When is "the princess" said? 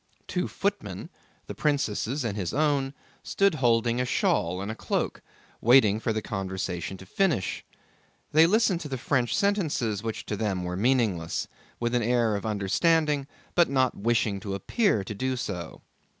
1.45-2.23